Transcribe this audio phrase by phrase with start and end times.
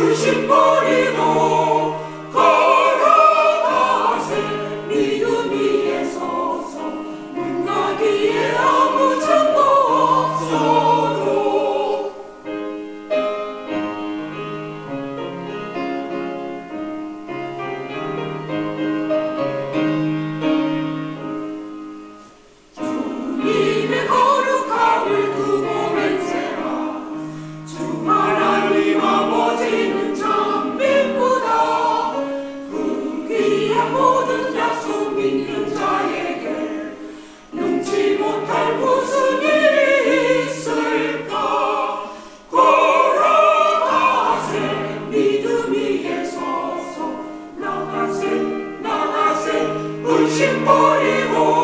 [0.00, 1.63] 의심 버리고
[50.28, 51.63] 心不移不。